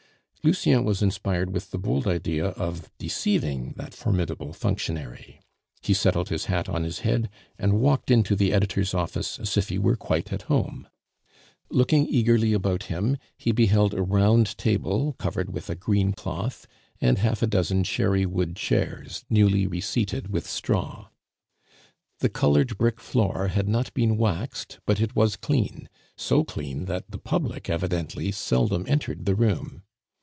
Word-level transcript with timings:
Lucien 0.43 0.83
was 0.83 1.03
inspired 1.03 1.51
with 1.53 1.69
the 1.69 1.77
bold 1.77 2.07
idea 2.07 2.47
of 2.47 2.89
deceiving 2.97 3.75
that 3.77 3.93
formidable 3.93 4.51
functionary. 4.53 5.39
He 5.83 5.93
settled 5.93 6.29
his 6.29 6.45
hat 6.45 6.67
on 6.67 6.83
his 6.83 7.01
head, 7.01 7.29
and 7.59 7.79
walked 7.79 8.09
into 8.09 8.35
the 8.35 8.51
editor's 8.51 8.95
office 8.95 9.37
as 9.39 9.55
if 9.55 9.69
he 9.69 9.77
were 9.77 9.95
quite 9.95 10.33
at 10.33 10.41
home. 10.41 10.87
Looking 11.69 12.07
eagerly 12.07 12.53
about 12.53 12.85
him, 12.85 13.17
he 13.37 13.51
beheld 13.51 13.93
a 13.93 14.01
round 14.01 14.57
table 14.57 15.13
covered 15.19 15.53
with 15.53 15.69
a 15.69 15.75
green 15.75 16.11
cloth, 16.11 16.65
and 16.99 17.19
half 17.19 17.43
a 17.43 17.47
dozen 17.47 17.83
cherry 17.83 18.25
wood 18.25 18.55
chairs, 18.55 19.23
newly 19.29 19.67
reseated 19.67 20.29
with 20.29 20.47
straw. 20.49 21.09
The 22.17 22.29
colored 22.29 22.79
brick 22.79 22.99
floor 22.99 23.49
had 23.49 23.67
not 23.69 23.93
been 23.93 24.17
waxed, 24.17 24.79
but 24.87 24.99
it 24.99 25.15
was 25.15 25.35
clean; 25.35 25.87
so 26.17 26.43
clean 26.43 26.85
that 26.85 27.11
the 27.11 27.19
public, 27.19 27.69
evidently, 27.69 28.31
seldom 28.31 28.85
entered 28.87 29.25
the 29.27 29.35
room. 29.35 29.83